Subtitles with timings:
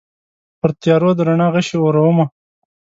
[0.59, 2.25] پرتیارو د رڼا غشي اورومه